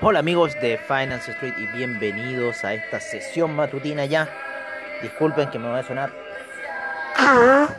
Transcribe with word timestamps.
Hola 0.00 0.20
amigos 0.20 0.54
de 0.60 0.78
Finance 0.78 1.32
Street 1.32 1.54
y 1.58 1.66
bienvenidos 1.76 2.64
a 2.64 2.72
esta 2.72 3.00
sesión 3.00 3.56
matutina 3.56 4.04
ya. 4.04 4.28
Disculpen 5.02 5.50
que 5.50 5.58
me 5.58 5.66
va 5.66 5.80
a 5.80 5.82
sonar. 5.82 6.12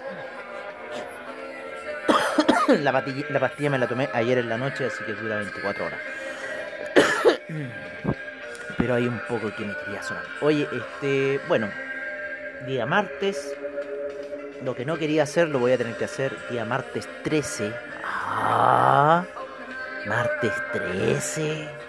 La 2.67 2.91
pastilla, 2.91 3.25
la 3.29 3.39
pastilla 3.39 3.69
me 3.69 3.79
la 3.79 3.87
tomé 3.87 4.09
ayer 4.13 4.37
en 4.37 4.49
la 4.49 4.57
noche, 4.57 4.85
así 4.85 5.01
que 5.05 5.13
dura 5.13 5.37
24 5.37 5.85
horas. 5.85 5.99
Pero 8.77 8.95
hay 8.95 9.07
un 9.07 9.19
poco 9.21 9.55
que 9.55 9.63
me 9.63 9.73
quería 9.85 10.03
sonar. 10.03 10.25
Oye, 10.41 10.67
este, 10.73 11.39
bueno, 11.47 11.69
día 12.67 12.85
martes. 12.85 13.55
Lo 14.65 14.75
que 14.75 14.83
no 14.83 14.97
quería 14.97 15.23
hacer 15.23 15.47
lo 15.47 15.59
voy 15.59 15.71
a 15.71 15.77
tener 15.77 15.95
que 15.95 16.03
hacer 16.03 16.35
día 16.49 16.65
martes 16.65 17.07
13. 17.23 17.73
Ah, 18.03 19.23
martes 20.05 20.51
13. 20.73 21.88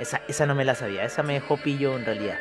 Esa, 0.00 0.20
esa 0.28 0.46
no 0.46 0.54
me 0.54 0.64
la 0.64 0.74
sabía, 0.74 1.04
esa 1.04 1.22
me 1.22 1.34
dejó 1.34 1.56
pillo 1.56 1.96
en 1.96 2.04
realidad. 2.04 2.38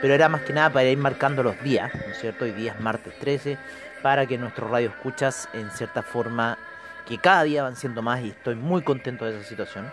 Pero 0.00 0.14
era 0.14 0.28
más 0.28 0.42
que 0.42 0.52
nada 0.52 0.70
para 0.70 0.88
ir 0.88 0.98
marcando 0.98 1.42
los 1.42 1.60
días, 1.62 1.94
¿no 1.94 2.12
es 2.12 2.18
cierto? 2.18 2.44
Hoy 2.44 2.52
día 2.52 2.72
es 2.72 2.80
martes 2.80 3.14
13, 3.18 3.58
para 4.02 4.26
que 4.26 4.38
nuestros 4.38 4.70
radio 4.70 4.88
escuchas 4.88 5.48
en 5.52 5.70
cierta 5.70 6.02
forma, 6.02 6.58
que 7.06 7.18
cada 7.18 7.44
día 7.44 7.62
van 7.62 7.76
siendo 7.76 8.02
más 8.02 8.20
y 8.20 8.30
estoy 8.30 8.54
muy 8.54 8.82
contento 8.82 9.24
de 9.24 9.38
esa 9.38 9.48
situación. 9.48 9.90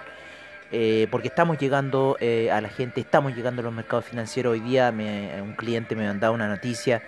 Eh, 0.72 1.08
porque 1.09 1.30
estamos 1.30 1.58
llegando 1.58 2.16
eh, 2.20 2.52
a 2.52 2.61
la 2.61 2.70
gente, 2.70 3.02
estamos 3.02 3.36
llegando 3.36 3.61
a 3.61 3.64
los 3.64 3.73
mercados 3.73 4.06
financieros. 4.06 4.54
Hoy 4.54 4.59
día 4.59 4.92
me, 4.92 5.42
un 5.42 5.54
cliente 5.54 5.95
me 5.95 6.06
mandado 6.06 6.33
una 6.33 6.48
noticia 6.48 7.02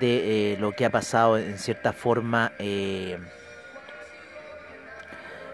de 0.00 0.54
eh, 0.54 0.56
lo 0.58 0.72
que 0.72 0.84
ha 0.84 0.90
pasado 0.90 1.38
en 1.38 1.58
cierta 1.58 1.92
forma. 1.92 2.52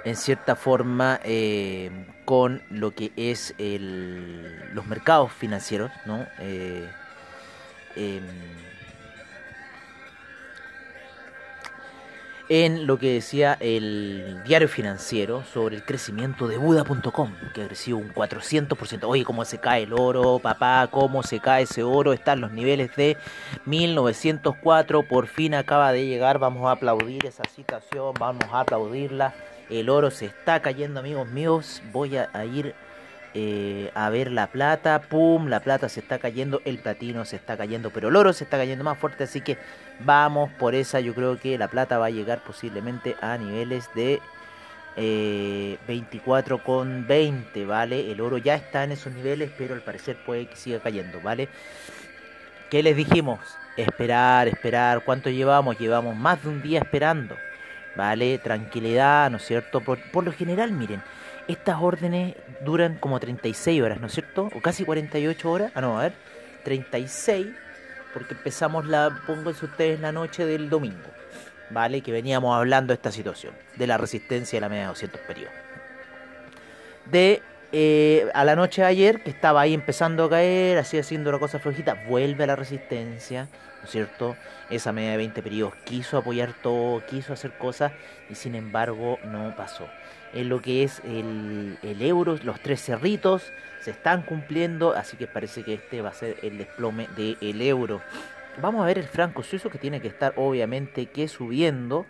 En 0.04 0.16
cierta 0.16 0.56
forma 0.56 1.20
eh, 1.24 1.90
con 2.24 2.62
lo 2.70 2.92
que 2.92 3.12
es 3.16 3.54
el, 3.58 4.74
los 4.74 4.86
mercados 4.86 5.32
financieros, 5.32 5.90
¿no? 6.06 6.26
Eh, 6.38 6.88
eh, 7.96 8.20
en 12.50 12.88
lo 12.88 12.98
que 12.98 13.12
decía 13.12 13.56
el 13.60 14.42
diario 14.44 14.68
financiero 14.68 15.44
sobre 15.44 15.76
el 15.76 15.84
crecimiento 15.84 16.48
de 16.48 16.56
Buda.com, 16.56 17.32
que 17.54 17.62
ha 17.62 17.66
crecido 17.68 17.96
un 17.96 18.12
400%. 18.12 19.04
Oye, 19.04 19.24
cómo 19.24 19.44
se 19.44 19.58
cae 19.58 19.84
el 19.84 19.92
oro, 19.92 20.40
papá, 20.40 20.88
cómo 20.90 21.22
se 21.22 21.38
cae 21.38 21.62
ese 21.62 21.84
oro, 21.84 22.12
están 22.12 22.40
los 22.40 22.50
niveles 22.50 22.94
de 22.96 23.16
1904, 23.66 25.06
por 25.06 25.28
fin 25.28 25.54
acaba 25.54 25.92
de 25.92 26.06
llegar, 26.06 26.40
vamos 26.40 26.66
a 26.66 26.72
aplaudir 26.72 27.24
esa 27.24 27.44
situación, 27.44 28.14
vamos 28.18 28.44
a 28.50 28.60
aplaudirla. 28.60 29.32
El 29.70 29.88
oro 29.88 30.10
se 30.10 30.26
está 30.26 30.60
cayendo, 30.60 30.98
amigos 30.98 31.28
míos. 31.28 31.80
Voy 31.92 32.16
a, 32.16 32.28
ir 32.44 32.74
eh, 33.34 33.92
a 33.94 34.10
ver 34.10 34.32
la 34.32 34.48
plata. 34.48 35.00
Pum, 35.02 35.46
la 35.46 35.60
plata 35.60 35.88
se 35.88 36.00
está 36.00 36.18
cayendo. 36.18 36.60
El 36.64 36.78
platino 36.80 37.24
se 37.24 37.36
está 37.36 37.56
cayendo. 37.56 37.90
Pero 37.90 38.08
el 38.08 38.16
oro 38.16 38.32
se 38.32 38.42
está 38.42 38.58
cayendo 38.58 38.82
más 38.82 38.98
fuerte. 38.98 39.24
Así 39.24 39.40
que 39.40 39.58
vamos 40.00 40.50
por 40.58 40.74
esa. 40.74 40.98
Yo 40.98 41.14
creo 41.14 41.38
que 41.38 41.56
la 41.56 41.68
plata 41.68 41.98
va 41.98 42.06
a 42.06 42.10
llegar 42.10 42.42
posiblemente 42.42 43.14
a 43.22 43.38
niveles 43.38 43.88
de 43.94 44.20
eh, 44.96 45.78
24,20. 45.86 47.64
¿Vale? 47.64 48.10
El 48.10 48.20
oro 48.20 48.38
ya 48.38 48.56
está 48.56 48.82
en 48.82 48.90
esos 48.90 49.12
niveles. 49.12 49.52
Pero 49.56 49.74
al 49.74 49.82
parecer 49.82 50.16
puede 50.26 50.48
que 50.48 50.56
siga 50.56 50.80
cayendo. 50.80 51.20
¿Vale? 51.20 51.48
¿Qué 52.70 52.82
les 52.82 52.96
dijimos? 52.96 53.38
Esperar, 53.76 54.48
esperar. 54.48 55.04
¿Cuánto 55.04 55.30
llevamos? 55.30 55.78
Llevamos 55.78 56.16
más 56.16 56.42
de 56.42 56.48
un 56.48 56.60
día 56.60 56.80
esperando. 56.80 57.36
¿Vale? 57.96 58.38
Tranquilidad, 58.38 59.30
¿no 59.30 59.38
es 59.38 59.44
cierto? 59.44 59.80
Por, 59.80 59.98
por, 60.10 60.24
lo 60.24 60.32
general, 60.32 60.72
miren, 60.72 61.02
estas 61.48 61.78
órdenes 61.80 62.36
duran 62.64 62.96
como 62.98 63.18
36 63.18 63.82
horas, 63.82 64.00
¿no 64.00 64.06
es 64.06 64.12
cierto? 64.12 64.48
O 64.54 64.60
casi 64.60 64.84
48 64.84 65.50
horas. 65.50 65.72
Ah, 65.74 65.80
no, 65.80 65.98
a 65.98 66.02
ver, 66.04 66.12
36, 66.64 67.48
porque 68.14 68.34
empezamos 68.34 68.86
la, 68.86 69.20
pónganse 69.26 69.64
ustedes, 69.64 70.00
la 70.00 70.12
noche 70.12 70.44
del 70.46 70.70
domingo, 70.70 71.08
¿vale? 71.70 72.00
Que 72.00 72.12
veníamos 72.12 72.56
hablando 72.56 72.92
de 72.92 72.94
esta 72.94 73.12
situación, 73.12 73.54
de 73.76 73.86
la 73.86 73.98
resistencia 73.98 74.56
de 74.56 74.60
la 74.60 74.68
media 74.68 74.82
de 74.82 74.88
200 74.88 75.20
periodos. 75.22 75.54
De 77.10 77.42
eh, 77.72 78.28
a 78.34 78.44
la 78.44 78.56
noche 78.56 78.82
de 78.82 78.88
ayer, 78.88 79.22
que 79.22 79.30
estaba 79.30 79.60
ahí 79.60 79.74
empezando 79.74 80.24
a 80.24 80.30
caer, 80.30 80.78
así 80.78 80.98
haciendo 80.98 81.30
la 81.30 81.38
cosa 81.38 81.60
flojita, 81.60 81.94
vuelve 82.08 82.44
a 82.44 82.48
la 82.48 82.56
resistencia, 82.56 83.48
¿no 83.80 83.84
es 83.84 83.90
cierto? 83.90 84.36
Esa 84.68 84.92
media 84.92 85.12
de 85.12 85.16
20 85.18 85.42
periodos 85.42 85.74
quiso 85.84 86.18
apoyar 86.18 86.52
todo, 86.62 87.04
quiso 87.06 87.32
hacer 87.32 87.52
cosas 87.52 87.92
y 88.28 88.34
sin 88.34 88.54
embargo 88.54 89.18
no 89.24 89.54
pasó. 89.56 89.88
En 90.32 90.48
lo 90.48 90.60
que 90.60 90.84
es 90.84 91.00
el, 91.04 91.76
el 91.82 92.02
euro, 92.02 92.38
los 92.44 92.60
tres 92.60 92.82
cerritos 92.82 93.52
se 93.80 93.90
están 93.90 94.22
cumpliendo, 94.22 94.94
así 94.94 95.16
que 95.16 95.26
parece 95.26 95.64
que 95.64 95.74
este 95.74 96.02
va 96.02 96.10
a 96.10 96.14
ser 96.14 96.36
el 96.42 96.58
desplome 96.58 97.08
del 97.16 97.62
euro. 97.62 98.00
Vamos 98.60 98.82
a 98.82 98.86
ver 98.86 98.98
el 98.98 99.08
franco 99.08 99.42
suizo 99.42 99.70
que 99.70 99.78
tiene 99.78 100.00
que 100.00 100.08
estar 100.08 100.34
obviamente 100.36 101.06
que 101.06 101.28
subiendo. 101.28 102.06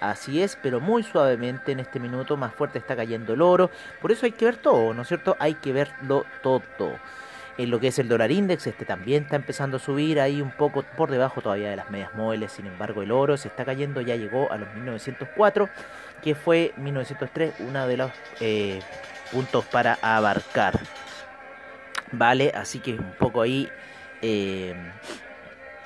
Así 0.00 0.42
es, 0.42 0.58
pero 0.62 0.80
muy 0.80 1.02
suavemente 1.02 1.72
en 1.72 1.80
este 1.80 1.98
minuto, 1.98 2.36
más 2.36 2.54
fuerte 2.54 2.78
está 2.78 2.96
cayendo 2.96 3.32
el 3.32 3.40
oro. 3.40 3.70
Por 4.02 4.12
eso 4.12 4.26
hay 4.26 4.32
que 4.32 4.44
ver 4.44 4.56
todo, 4.56 4.92
¿no 4.92 5.02
es 5.02 5.08
cierto? 5.08 5.36
Hay 5.38 5.54
que 5.54 5.72
verlo 5.72 6.26
todo. 6.42 6.62
En 7.58 7.70
lo 7.70 7.80
que 7.80 7.88
es 7.88 7.98
el 7.98 8.08
dólar 8.08 8.30
index, 8.30 8.66
este 8.66 8.84
también 8.84 9.24
está 9.24 9.36
empezando 9.36 9.78
a 9.78 9.80
subir 9.80 10.20
ahí 10.20 10.42
un 10.42 10.50
poco 10.50 10.82
por 10.82 11.10
debajo 11.10 11.40
todavía 11.40 11.70
de 11.70 11.76
las 11.76 11.90
medias 11.90 12.14
móviles. 12.14 12.52
Sin 12.52 12.66
embargo, 12.66 13.02
el 13.02 13.10
oro 13.10 13.38
se 13.38 13.48
está 13.48 13.64
cayendo, 13.64 14.02
ya 14.02 14.14
llegó 14.14 14.52
a 14.52 14.58
los 14.58 14.72
1904, 14.74 15.70
que 16.22 16.34
fue 16.34 16.74
1903, 16.76 17.54
uno 17.60 17.86
de 17.86 17.96
los 17.96 18.12
eh, 18.40 18.80
puntos 19.32 19.64
para 19.64 19.98
abarcar. 20.02 20.78
Vale, 22.12 22.52
así 22.54 22.80
que 22.80 22.92
un 22.92 23.14
poco 23.18 23.40
ahí. 23.40 23.68
Eh, 24.20 24.74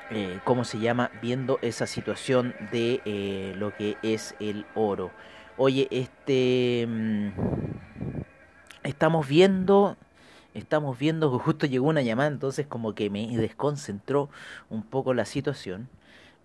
eh, 0.09 0.39
¿cómo 0.43 0.65
se 0.65 0.77
llama? 0.77 1.09
Viendo 1.21 1.57
esa 1.61 1.87
situación 1.87 2.53
de 2.71 3.53
lo 3.57 3.73
que 3.73 3.95
es 4.03 4.35
el 4.41 4.65
oro. 4.75 5.11
Oye, 5.55 5.87
este... 5.89 6.85
Mmm, 6.85 7.29
estamos 8.83 9.25
viendo... 9.25 9.95
Estamos 10.53 10.97
viendo 10.99 11.31
que 11.31 11.43
justo 11.43 11.65
llegó 11.65 11.87
una 11.87 12.01
llamada, 12.01 12.29
entonces 12.29 12.67
como 12.67 12.93
que 12.93 13.09
me 13.09 13.27
desconcentró 13.37 14.29
un 14.69 14.83
poco 14.83 15.13
la 15.13 15.25
situación. 15.25 15.89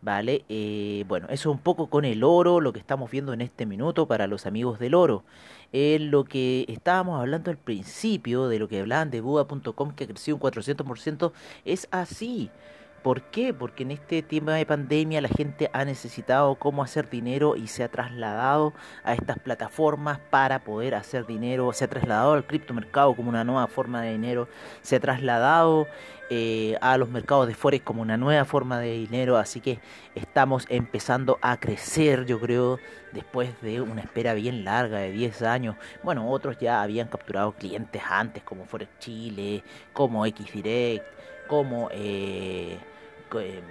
Vale, 0.03 0.45
eh, 0.49 1.05
bueno, 1.09 1.27
eso 1.31 1.51
un 1.51 1.59
poco 1.59 1.89
con 1.89 2.05
el 2.05 2.23
oro, 2.23 2.61
lo 2.61 2.73
que 2.73 2.79
estamos 2.79 3.11
viendo 3.11 3.33
en 3.33 3.41
este 3.41 3.67
minuto 3.67 4.07
para 4.07 4.27
los 4.27 4.47
amigos 4.47 4.79
del 4.79 4.95
oro. 4.95 5.25
Eh, 5.73 5.99
lo 6.01 6.25
que 6.25 6.65
estábamos 6.69 7.19
hablando 7.21 7.51
al 7.51 7.57
principio, 7.57 8.49
de 8.49 8.59
lo 8.59 8.69
que 8.69 8.81
hablaban 8.81 9.11
de 9.11 9.21
Buda.com, 9.21 9.93
que 9.93 10.05
ha 10.05 10.07
crecido 10.07 10.37
un 10.37 10.43
400%, 10.43 11.33
es 11.65 11.89
así. 11.91 12.51
¿Por 13.07 13.23
qué? 13.23 13.55
Porque 13.55 13.85
en 13.85 13.93
este 13.93 14.21
tema 14.21 14.57
de 14.57 14.67
pandemia 14.67 15.21
la 15.21 15.29
gente 15.29 15.71
ha 15.73 15.85
necesitado 15.85 16.57
cómo 16.57 16.83
hacer 16.83 17.09
dinero 17.09 17.55
y 17.55 17.69
se 17.69 17.85
ha 17.85 17.89
trasladado 17.89 18.73
a 19.05 19.15
estas 19.15 19.39
plataformas 19.39 20.19
para 20.29 20.65
poder 20.65 20.97
hacer 20.97 21.25
dinero, 21.25 21.73
se 21.73 21.85
ha 21.85 21.89
trasladado 21.89 22.33
al 22.33 22.45
criptomercado 22.45 23.15
como 23.15 23.29
una 23.29 23.45
nueva 23.45 23.69
forma 23.69 24.03
de 24.03 24.11
dinero, 24.11 24.49
se 24.83 24.97
ha 24.97 25.01
trasladado 25.01 25.87
eh, 26.31 26.77
a 26.81 26.99
los 26.99 27.09
mercados 27.09 27.47
de 27.47 27.55
Forex 27.55 27.85
como 27.85 28.03
una 28.03 28.17
nueva 28.17 28.45
forma 28.45 28.81
de 28.81 28.95
dinero, 28.95 29.37
así 29.37 29.61
que 29.61 29.79
estamos 30.17 30.67
empezando 30.69 31.39
a 31.43 31.61
crecer, 31.61 32.27
yo 32.27 32.41
creo, 32.41 32.81
después 33.13 33.51
de 33.63 33.83
una 33.83 34.01
espera 34.01 34.35
bien 34.35 34.65
larga 34.65 34.99
de 34.99 35.13
10 35.13 35.43
años. 35.43 35.77
Bueno, 36.03 36.29
otros 36.29 36.59
ya 36.59 36.83
habían 36.83 37.07
capturado 37.07 37.53
clientes 37.53 38.03
antes, 38.11 38.43
como 38.43 38.65
Forex 38.65 38.99
Chile, 38.99 39.63
como 39.93 40.27
XDirect, 40.27 41.05
como... 41.47 41.89
Eh, 41.93 42.81
eh, 43.35 43.63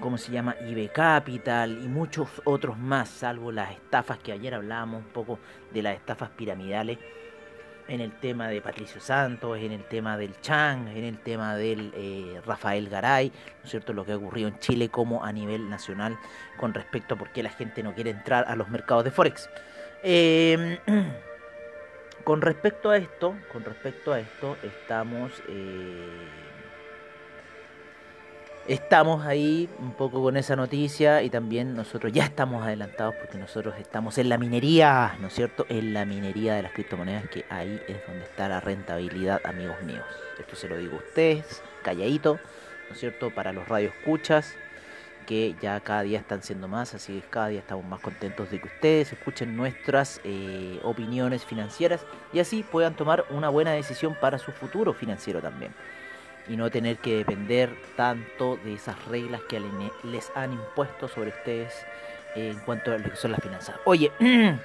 ¿cómo 0.00 0.18
se 0.18 0.32
llama? 0.32 0.56
IB 0.60 0.90
Capital 0.92 1.78
y 1.82 1.88
muchos 1.88 2.28
otros 2.44 2.78
más, 2.78 3.08
salvo 3.08 3.52
las 3.52 3.72
estafas 3.72 4.18
que 4.18 4.32
ayer 4.32 4.54
hablábamos 4.54 5.04
un 5.04 5.10
poco 5.10 5.38
de 5.72 5.82
las 5.82 5.94
estafas 5.94 6.30
piramidales 6.30 6.98
en 7.88 8.00
el 8.00 8.12
tema 8.12 8.48
de 8.48 8.60
Patricio 8.60 9.00
Santos, 9.00 9.58
en 9.58 9.72
el 9.72 9.84
tema 9.84 10.16
del 10.16 10.40
Chang, 10.40 10.88
en 10.88 11.04
el 11.04 11.18
tema 11.18 11.56
del 11.56 11.92
eh, 11.94 12.40
Rafael 12.46 12.88
Garay, 12.88 13.28
¿no 13.28 13.64
es 13.64 13.70
cierto? 13.70 13.92
Lo 13.92 14.04
que 14.04 14.12
ha 14.12 14.16
ocurrido 14.16 14.48
en 14.48 14.58
Chile 14.60 14.88
como 14.88 15.24
a 15.24 15.32
nivel 15.32 15.68
nacional 15.68 16.18
con 16.56 16.74
respecto 16.74 17.14
a 17.14 17.18
por 17.18 17.32
qué 17.32 17.42
la 17.42 17.50
gente 17.50 17.82
no 17.82 17.94
quiere 17.94 18.10
entrar 18.10 18.44
a 18.48 18.56
los 18.56 18.68
mercados 18.68 19.04
de 19.04 19.10
Forex. 19.10 19.50
Eh, 20.02 20.78
con 22.24 22.40
respecto 22.40 22.90
a 22.90 22.96
esto, 22.96 23.34
con 23.52 23.64
respecto 23.64 24.12
a 24.12 24.20
esto, 24.20 24.56
estamos 24.62 25.32
estamos 28.66 29.26
ahí 29.26 29.68
un 29.80 29.92
poco 29.92 30.22
con 30.22 30.36
esa 30.36 30.56
noticia 30.56 31.22
y 31.22 31.30
también 31.30 31.74
nosotros 31.74 32.12
ya 32.12 32.24
estamos 32.24 32.62
adelantados 32.62 33.14
porque 33.16 33.38
nosotros 33.38 33.74
estamos 33.78 34.18
en 34.18 34.28
la 34.28 34.38
minería, 34.38 35.16
¿no 35.20 35.28
es 35.28 35.34
cierto? 35.34 35.66
En 35.68 35.92
la 35.92 36.04
minería 36.04 36.54
de 36.54 36.62
las 36.62 36.72
criptomonedas, 36.72 37.28
que 37.28 37.44
ahí 37.50 37.80
es 37.88 38.06
donde 38.06 38.24
está 38.24 38.48
la 38.48 38.60
rentabilidad, 38.60 39.40
amigos 39.44 39.80
míos. 39.82 40.04
Esto 40.38 40.56
se 40.56 40.68
lo 40.68 40.76
digo 40.76 40.96
a 40.96 40.98
ustedes, 40.98 41.62
calladito, 41.82 42.38
¿no 42.88 42.94
es 42.94 43.00
cierto? 43.00 43.30
Para 43.30 43.52
los 43.52 43.68
radioescuchas, 43.68 44.54
que 45.26 45.54
ya 45.60 45.78
cada 45.80 46.02
día 46.02 46.18
están 46.18 46.42
siendo 46.42 46.68
más, 46.68 46.94
así 46.94 47.20
que 47.20 47.28
cada 47.28 47.48
día 47.48 47.60
estamos 47.60 47.84
más 47.84 48.00
contentos 48.00 48.50
de 48.50 48.60
que 48.60 48.66
ustedes 48.66 49.12
escuchen 49.12 49.56
nuestras 49.56 50.20
eh, 50.24 50.80
opiniones 50.82 51.44
financieras 51.44 52.04
y 52.32 52.40
así 52.40 52.64
puedan 52.64 52.94
tomar 52.94 53.24
una 53.30 53.48
buena 53.48 53.72
decisión 53.72 54.16
para 54.20 54.38
su 54.38 54.50
futuro 54.50 54.92
financiero 54.92 55.40
también 55.40 55.72
y 56.48 56.56
no 56.56 56.70
tener 56.70 56.98
que 56.98 57.16
depender 57.16 57.70
tanto 57.96 58.56
de 58.64 58.74
esas 58.74 59.04
reglas 59.06 59.42
que 59.42 59.60
les 60.04 60.32
han 60.34 60.52
impuesto 60.52 61.08
sobre 61.08 61.30
ustedes 61.30 61.86
en 62.34 62.58
cuanto 62.60 62.92
a 62.92 62.98
lo 62.98 63.10
que 63.10 63.16
son 63.16 63.32
las 63.32 63.40
finanzas. 63.40 63.76
Oye, 63.84 64.10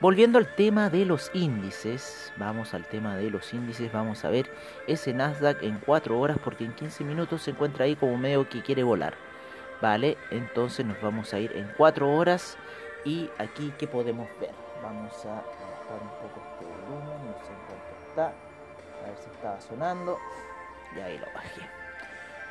volviendo 0.00 0.38
al 0.38 0.54
tema 0.54 0.90
de 0.90 1.04
los 1.04 1.30
índices, 1.34 2.32
vamos 2.36 2.74
al 2.74 2.84
tema 2.84 3.16
de 3.16 3.30
los 3.30 3.52
índices, 3.52 3.92
vamos 3.92 4.24
a 4.24 4.30
ver 4.30 4.50
ese 4.86 5.12
Nasdaq 5.12 5.62
en 5.62 5.78
4 5.78 6.18
horas 6.18 6.38
porque 6.42 6.64
en 6.64 6.74
15 6.74 7.04
minutos 7.04 7.42
se 7.42 7.52
encuentra 7.52 7.84
ahí 7.84 7.96
como 7.96 8.16
medio 8.16 8.48
que 8.48 8.62
quiere 8.62 8.82
volar. 8.82 9.14
Vale, 9.80 10.18
entonces 10.30 10.84
nos 10.84 11.00
vamos 11.00 11.32
a 11.32 11.38
ir 11.38 11.52
en 11.56 11.70
4 11.76 12.10
horas 12.10 12.58
y 13.04 13.30
aquí 13.38 13.72
que 13.78 13.86
podemos 13.86 14.28
ver. 14.40 14.52
Vamos 14.82 15.12
a 15.24 15.28
bajar 15.28 16.02
un 16.02 16.08
poco 16.08 16.42
este 16.52 16.64
volumen, 16.64 17.26
no 17.26 17.44
sé 17.44 17.52
en 17.52 17.58
cuánto 17.66 18.08
está, 18.08 18.26
a 18.26 19.06
ver 19.06 19.16
si 19.18 19.30
estaba 19.30 19.60
sonando. 19.60 20.18
Y 20.96 21.00
ahí 21.00 21.18
lo 21.18 21.26
bajé. 21.34 21.62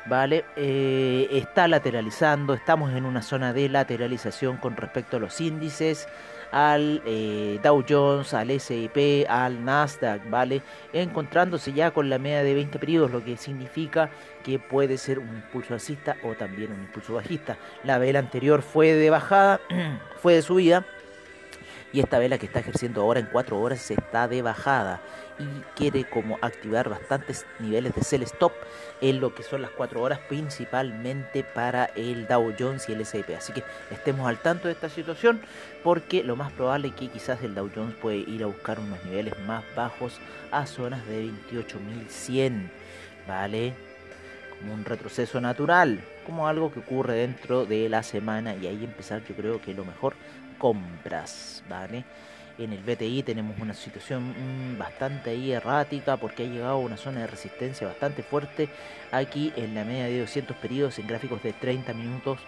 Vale, 0.06 0.44
eh, 0.56 1.28
está 1.30 1.68
lateralizando, 1.68 2.54
estamos 2.54 2.92
en 2.94 3.04
una 3.04 3.22
zona 3.22 3.52
de 3.52 3.68
lateralización 3.68 4.56
con 4.56 4.76
respecto 4.76 5.18
a 5.18 5.20
los 5.20 5.40
índices, 5.40 6.08
al 6.52 7.02
eh, 7.04 7.60
Dow 7.62 7.84
Jones, 7.86 8.32
al 8.34 8.58
SIP, 8.58 9.26
al 9.28 9.64
Nasdaq, 9.64 10.28
¿vale? 10.30 10.62
Encontrándose 10.92 11.72
ya 11.72 11.92
con 11.92 12.08
la 12.08 12.18
media 12.18 12.42
de 12.42 12.54
20 12.54 12.78
periodos, 12.78 13.10
lo 13.10 13.22
que 13.22 13.36
significa 13.36 14.10
que 14.42 14.58
puede 14.58 14.96
ser 14.96 15.18
un 15.18 15.28
impulso 15.28 15.74
alcista 15.74 16.16
o 16.24 16.34
también 16.34 16.72
un 16.72 16.80
impulso 16.80 17.14
bajista. 17.14 17.58
La 17.84 17.98
vela 17.98 18.18
anterior 18.18 18.62
fue 18.62 18.94
de 18.94 19.10
bajada, 19.10 19.60
fue 20.20 20.34
de 20.34 20.42
subida 20.42 20.84
y 21.92 22.00
esta 22.00 22.18
vela 22.18 22.38
que 22.38 22.46
está 22.46 22.60
ejerciendo 22.60 23.02
ahora 23.02 23.20
en 23.20 23.26
4 23.26 23.60
horas 23.60 23.90
está 23.90 24.28
de 24.28 24.42
bajada 24.42 25.00
y 25.38 25.44
quiere 25.76 26.04
como 26.04 26.38
activar 26.42 26.88
bastantes 26.88 27.46
niveles 27.58 27.94
de 27.94 28.02
sell 28.02 28.22
stop 28.22 28.52
en 29.00 29.20
lo 29.20 29.34
que 29.34 29.42
son 29.42 29.62
las 29.62 29.70
4 29.70 30.00
horas 30.00 30.20
principalmente 30.28 31.42
para 31.42 31.86
el 31.96 32.26
Dow 32.26 32.54
Jones 32.58 32.88
y 32.88 32.92
el 32.92 33.00
S&P 33.00 33.34
así 33.34 33.52
que 33.52 33.64
estemos 33.90 34.28
al 34.28 34.38
tanto 34.38 34.68
de 34.68 34.74
esta 34.74 34.88
situación 34.88 35.40
porque 35.82 36.22
lo 36.22 36.36
más 36.36 36.52
probable 36.52 36.88
es 36.88 36.94
que 36.94 37.08
quizás 37.08 37.42
el 37.42 37.54
Dow 37.54 37.70
Jones 37.74 37.94
puede 37.96 38.18
ir 38.18 38.42
a 38.44 38.46
buscar 38.46 38.78
unos 38.78 39.02
niveles 39.04 39.38
más 39.46 39.64
bajos 39.74 40.18
a 40.50 40.66
zonas 40.66 41.06
de 41.06 41.30
28.100 41.50 42.70
vale 43.26 43.74
como 44.58 44.74
un 44.74 44.84
retroceso 44.84 45.40
natural 45.40 46.00
como 46.26 46.46
algo 46.46 46.70
que 46.70 46.80
ocurre 46.80 47.14
dentro 47.14 47.64
de 47.64 47.88
la 47.88 48.02
semana 48.02 48.54
y 48.54 48.66
ahí 48.66 48.84
empezar 48.84 49.22
yo 49.26 49.34
creo 49.34 49.60
que 49.60 49.74
lo 49.74 49.84
mejor 49.84 50.14
compras, 50.60 51.64
¿vale? 51.68 52.04
En 52.58 52.72
el 52.74 52.80
BTI 52.80 53.22
tenemos 53.22 53.58
una 53.58 53.72
situación 53.72 54.74
mm, 54.74 54.78
bastante 54.78 55.50
errática 55.50 56.18
porque 56.18 56.42
ha 56.42 56.46
llegado 56.46 56.72
a 56.72 56.76
una 56.76 56.98
zona 56.98 57.22
de 57.22 57.26
resistencia 57.26 57.86
bastante 57.86 58.22
fuerte 58.22 58.68
aquí 59.10 59.50
en 59.56 59.74
la 59.74 59.84
media 59.84 60.04
de 60.04 60.20
200 60.20 60.54
periodos 60.58 60.98
en 60.98 61.06
gráficos 61.06 61.42
de 61.42 61.54
30 61.54 61.94
minutos. 61.94 62.38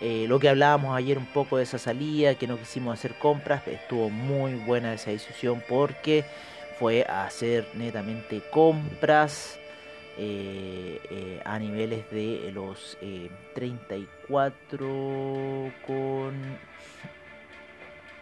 Eh, 0.00 0.26
lo 0.26 0.40
que 0.40 0.48
hablábamos 0.48 0.96
ayer 0.96 1.16
un 1.16 1.26
poco 1.26 1.58
de 1.58 1.62
esa 1.62 1.78
salida, 1.78 2.34
que 2.34 2.48
no 2.48 2.58
quisimos 2.58 2.98
hacer 2.98 3.14
compras, 3.14 3.62
estuvo 3.68 4.10
muy 4.10 4.54
buena 4.54 4.94
esa 4.94 5.12
decisión 5.12 5.62
porque 5.68 6.24
fue 6.80 7.04
hacer 7.04 7.68
netamente 7.74 8.42
compras. 8.50 9.60
Eh, 10.18 11.00
eh, 11.10 11.40
a 11.46 11.58
niveles 11.58 12.10
de 12.10 12.50
los 12.52 12.98
34 13.54 15.72
con 15.86 16.58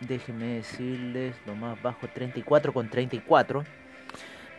déjenme 0.00 0.46
decirles 0.54 1.34
lo 1.46 1.54
más 1.54 1.80
bajo 1.82 2.08
34 2.08 2.72
con 2.72 2.88
34 2.88 3.64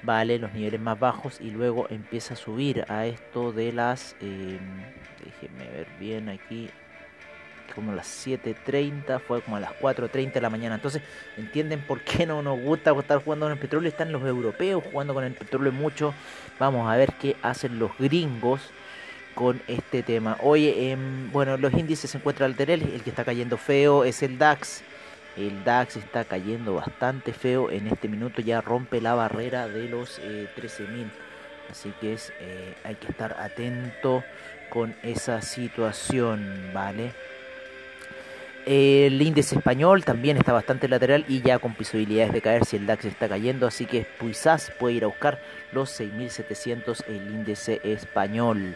vale 0.04 0.40
los 0.40 0.54
niveles 0.54 0.80
más 0.80 1.00
bajos 1.00 1.40
y 1.42 1.52
luego 1.52 1.88
empieza 1.90 2.34
a 2.34 2.38
subir 2.38 2.86
a 2.88 3.06
esto 3.06 3.52
de 3.52 3.74
las 3.74 4.16
eh, 4.22 4.60
déjenme 5.24 5.70
ver 5.70 5.88
bien 6.00 6.30
aquí 6.30 6.70
como 7.74 7.94
las 7.94 8.28
7.30 8.28 9.20
fue 9.22 9.42
como 9.42 9.56
a 9.56 9.60
las 9.60 9.72
4.30 9.80 10.34
de 10.34 10.42
la 10.42 10.50
mañana. 10.50 10.76
Entonces 10.76 11.02
entienden 11.38 11.82
por 11.82 12.02
qué 12.02 12.26
no 12.26 12.42
nos 12.42 12.60
gusta 12.60 12.92
estar 12.92 13.24
jugando 13.24 13.46
con 13.46 13.54
el 13.54 13.60
petróleo 13.60 13.90
están 13.90 14.12
los 14.12 14.24
europeos 14.24 14.84
jugando 14.92 15.14
con 15.14 15.24
el 15.24 15.34
petróleo 15.34 15.72
mucho. 15.72 16.14
Vamos 16.60 16.92
a 16.92 16.98
ver 16.98 17.14
qué 17.14 17.36
hacen 17.42 17.80
los 17.80 17.98
gringos 17.98 18.62
con 19.36 19.62
este 19.68 20.04
tema. 20.04 20.38
Oye, 20.42 20.92
em, 20.92 21.32
bueno, 21.32 21.58
los 21.58 21.74
índices 21.74 22.12
se 22.12 22.18
encuentran 22.18 22.52
laterales, 22.52 22.90
el 22.94 23.02
que 23.02 23.10
está 23.10 23.24
cayendo 23.24 23.58
feo 23.58 24.04
es 24.04 24.22
el 24.24 24.38
DAX, 24.38 24.84
el 25.38 25.64
DAX 25.64 25.98
está 25.98 26.26
cayendo 26.26 26.76
bastante 26.76 27.34
feo. 27.34 27.72
En 27.72 27.88
este 27.88 28.08
minuto 28.08 28.42
ya 28.42 28.62
rompe 28.62 29.02
la 29.02 29.16
barrera 29.16 29.68
de 29.68 29.88
los 29.88 30.20
13.000. 30.20 31.06
Eh, 31.06 31.10
Así 31.70 31.94
que 32.02 32.14
es, 32.14 32.34
eh, 32.42 32.76
hay 32.84 32.96
que 32.96 33.08
estar 33.08 33.38
atento 33.40 34.26
con 34.70 34.94
esa 35.04 35.42
situación, 35.42 36.72
¿vale? 36.74 37.14
El 38.66 39.22
índice 39.22 39.56
español 39.56 40.04
también 40.04 40.38
está 40.38 40.54
bastante 40.54 40.88
lateral 40.88 41.26
y 41.28 41.42
ya 41.42 41.60
con 41.60 41.74
posibilidades 41.74 42.34
de 42.34 42.42
caer 42.42 42.66
si 42.66 42.76
el 42.76 42.86
DAX 42.86 43.06
está 43.06 43.28
cayendo. 43.28 43.68
Así 43.68 43.86
que 43.86 44.06
quizás 44.20 44.72
puede 44.80 44.96
ir 44.96 45.04
a 45.06 45.08
buscar 45.08 45.40
los 45.72 46.00
6.700 46.00 47.06
el 47.08 47.34
índice 47.34 47.80
español. 47.84 48.76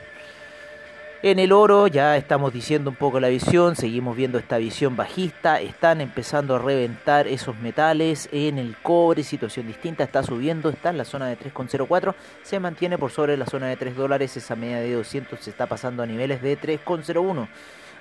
En 1.25 1.39
el 1.39 1.53
oro 1.53 1.87
ya 1.87 2.17
estamos 2.17 2.53
diciendo 2.53 2.91
un 2.91 2.95
poco 2.95 3.19
la 3.19 3.29
visión, 3.29 3.75
seguimos 3.75 4.15
viendo 4.15 4.37
esta 4.37 4.59
visión 4.59 4.95
bajista, 4.95 5.59
están 5.59 5.99
empezando 5.99 6.55
a 6.55 6.59
reventar 6.59 7.27
esos 7.27 7.57
metales, 7.57 8.29
en 8.31 8.59
el 8.59 8.77
cobre 8.77 9.23
situación 9.23 9.65
distinta, 9.65 10.03
está 10.03 10.21
subiendo, 10.21 10.69
está 10.69 10.91
en 10.91 10.99
la 10.99 11.03
zona 11.03 11.25
de 11.25 11.35
3,04, 11.35 12.13
se 12.43 12.59
mantiene 12.59 12.99
por 12.99 13.09
sobre 13.09 13.37
la 13.37 13.47
zona 13.47 13.65
de 13.65 13.75
3 13.75 13.95
dólares, 13.95 14.37
esa 14.37 14.55
media 14.55 14.77
de 14.77 14.93
200 14.93 15.39
se 15.39 15.49
está 15.49 15.65
pasando 15.65 16.03
a 16.03 16.05
niveles 16.05 16.43
de 16.43 16.59
3,01. 16.59 17.47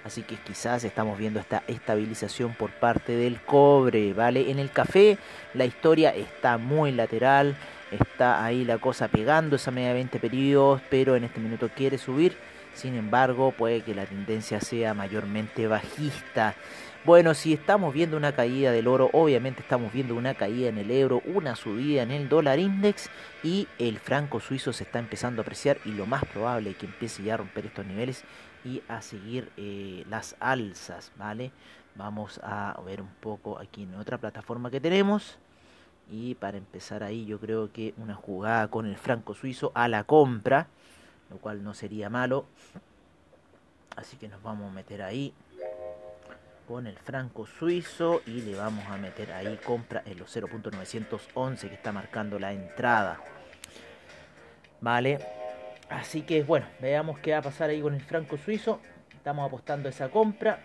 Así 0.05 0.21
que 0.21 0.37
quizás 0.37 0.85
estamos 0.85 1.17
viendo 1.17 1.41
esta 1.41 1.63
estabilización 1.67 2.53
por 2.53 2.73
parte 2.73 3.17
del 3.17 3.41
cobre, 3.41 4.13
¿vale? 4.13 4.51
En 4.51 4.59
el 4.59 4.71
café 4.71 5.17
la 5.55 5.65
historia 5.65 6.15
está 6.15 6.59
muy 6.59 6.93
lateral, 6.93 7.57
está 7.91 8.45
ahí 8.45 8.67
la 8.67 8.77
cosa 8.77 9.09
pegando 9.09 9.57
esa 9.57 9.71
media 9.71 9.89
de 9.89 9.95
20 9.95 10.19
periodos, 10.19 10.83
pero 10.91 11.17
en 11.17 11.25
este 11.25 11.41
minuto 11.41 11.71
quiere 11.75 11.97
subir 11.97 12.37
sin 12.75 12.95
embargo, 12.95 13.53
puede 13.53 13.83
que 13.83 13.95
la 13.95 14.07
tendencia 14.07 14.61
sea 14.61 14.95
mayormente 14.95 15.67
bajista. 15.67 16.55
Bueno, 17.05 17.35
si 17.35 17.53
estamos 17.53 17.93
viendo 17.93 18.17
una 18.17 18.33
caída 18.33 18.73
del 18.73 18.89
oro, 18.89 19.11
obviamente 19.13 19.61
estamos 19.61 19.93
viendo 19.93 20.15
una 20.15 20.35
caída 20.35 20.71
en 20.71 20.79
el 20.79 20.91
euro, 20.91 21.21
una 21.27 21.55
subida 21.55 22.03
en 22.03 22.11
el 22.11 22.31
dólar 22.31 22.59
index 22.59 23.11
y 23.43 23.69
el 23.79 23.99
franco 23.99 24.41
suizo 24.41 24.73
se 24.73 24.85
está 24.85 24.99
empezando 25.01 25.41
a 25.41 25.43
apreciar 25.43 25.77
y 25.85 25.91
lo 25.91 26.07
más 26.07 26.25
probable 26.25 26.71
es 26.71 26.77
que 26.77 26.87
empiece 26.87 27.23
ya 27.23 27.35
a 27.35 27.37
romper 27.37 27.67
estos 27.67 27.85
niveles 27.85 28.25
y 28.65 28.83
a 28.89 29.03
seguir 29.03 29.51
eh, 29.59 30.05
las 30.09 30.35
alzas, 30.41 31.13
¿vale? 31.19 31.53
Vamos 31.95 32.41
a 32.43 32.81
ver 32.87 33.03
un 33.03 33.15
poco 33.21 33.59
aquí 33.59 33.83
en 33.83 33.95
otra 33.97 34.17
plataforma 34.19 34.71
que 34.71 34.81
tenemos. 34.81 35.39
Y 36.11 36.35
para 36.35 36.57
empezar 36.57 37.03
ahí 37.03 37.25
yo 37.27 37.39
creo 37.39 37.71
que 37.73 37.95
una 37.99 38.15
jugada 38.15 38.69
con 38.69 38.87
el 38.87 38.97
franco 38.97 39.35
suizo 39.35 39.73
a 39.75 39.89
la 39.89 40.05
compra, 40.05 40.69
lo 41.31 41.39
cual 41.39 41.63
no 41.63 41.75
sería 41.75 42.11
malo. 42.11 42.47
Así 43.97 44.17
que 44.17 44.29
nos 44.29 44.43
vamos 44.43 44.71
a 44.71 44.75
meter 44.75 45.03
ahí 45.03 45.33
con 46.67 46.87
el 46.87 46.97
franco 46.99 47.47
suizo 47.47 48.23
y 48.27 48.41
le 48.41 48.57
vamos 48.57 48.85
a 48.87 48.97
meter 48.97 49.33
ahí 49.33 49.59
compra 49.65 50.03
en 50.07 50.19
los 50.19 50.35
0.911 50.35 51.69
que 51.69 51.75
está 51.75 51.93
marcando 51.93 52.39
la 52.39 52.53
entrada. 52.53 53.21
Vale, 54.81 55.19
así 55.89 56.23
que 56.23 56.43
bueno, 56.43 56.67
veamos 56.81 57.19
qué 57.21 57.33
va 57.33 57.39
a 57.39 57.43
pasar 57.43 57.71
ahí 57.71 57.81
con 57.81 57.95
el 57.95 58.03
franco 58.03 58.37
suizo. 58.37 58.81
Estamos 59.15 59.47
apostando 59.47 59.89
esa 59.89 60.11
compra. 60.11 60.61